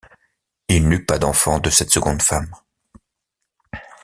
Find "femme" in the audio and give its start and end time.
2.23-2.51